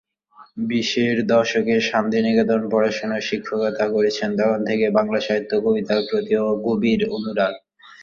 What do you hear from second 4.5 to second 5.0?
থেকেই